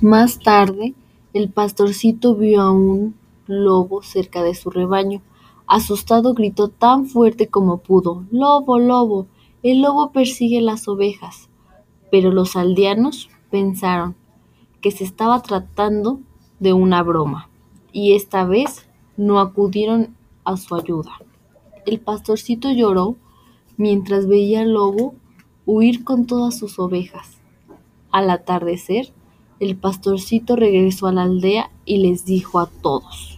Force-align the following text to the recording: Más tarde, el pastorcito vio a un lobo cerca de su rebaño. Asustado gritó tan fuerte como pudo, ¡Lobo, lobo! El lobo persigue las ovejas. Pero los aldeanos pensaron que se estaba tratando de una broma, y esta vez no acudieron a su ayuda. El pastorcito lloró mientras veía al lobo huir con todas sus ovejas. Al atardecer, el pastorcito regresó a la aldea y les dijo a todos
Más 0.00 0.38
tarde, 0.38 0.94
el 1.32 1.50
pastorcito 1.50 2.36
vio 2.36 2.60
a 2.60 2.70
un 2.70 3.16
lobo 3.48 4.04
cerca 4.04 4.44
de 4.44 4.54
su 4.54 4.70
rebaño. 4.70 5.22
Asustado 5.66 6.34
gritó 6.34 6.68
tan 6.68 7.06
fuerte 7.06 7.48
como 7.48 7.78
pudo, 7.78 8.24
¡Lobo, 8.30 8.78
lobo! 8.78 9.26
El 9.64 9.82
lobo 9.82 10.12
persigue 10.12 10.60
las 10.60 10.86
ovejas. 10.86 11.48
Pero 12.12 12.30
los 12.30 12.54
aldeanos 12.54 13.28
pensaron 13.50 14.14
que 14.80 14.92
se 14.92 15.02
estaba 15.02 15.42
tratando 15.42 16.20
de 16.60 16.72
una 16.72 17.02
broma, 17.02 17.50
y 17.90 18.14
esta 18.14 18.44
vez 18.44 18.88
no 19.16 19.40
acudieron 19.40 20.14
a 20.44 20.56
su 20.58 20.76
ayuda. 20.76 21.10
El 21.86 21.98
pastorcito 21.98 22.70
lloró 22.70 23.16
mientras 23.76 24.28
veía 24.28 24.60
al 24.60 24.74
lobo 24.74 25.16
huir 25.66 26.04
con 26.04 26.26
todas 26.26 26.56
sus 26.56 26.78
ovejas. 26.78 27.38
Al 28.12 28.30
atardecer, 28.30 29.12
el 29.60 29.76
pastorcito 29.76 30.56
regresó 30.56 31.06
a 31.06 31.12
la 31.12 31.22
aldea 31.22 31.70
y 31.84 31.98
les 31.98 32.24
dijo 32.24 32.60
a 32.60 32.66
todos 32.66 33.37